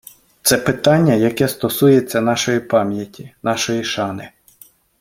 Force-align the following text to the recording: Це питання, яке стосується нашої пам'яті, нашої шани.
Це 0.41 0.57
питання, 0.57 1.13
яке 1.13 1.47
стосується 1.47 2.21
нашої 2.21 2.59
пам'яті, 2.59 3.33
нашої 3.43 3.83
шани. 3.83 4.31